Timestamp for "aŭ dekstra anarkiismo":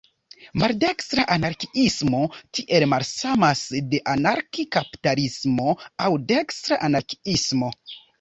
6.07-7.71